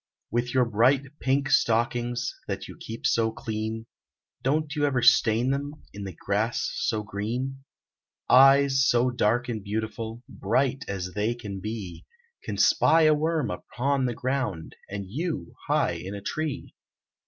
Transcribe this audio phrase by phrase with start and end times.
[0.31, 3.85] With your bright pink stockings, That you keep so clean;
[4.41, 7.63] Don't you ever stain them In the grass so green?
[8.27, 12.07] Eyes so dark and beautiful, Bright as they can be,
[12.43, 16.73] Can spy a worm upon the ground, And you high in a tree.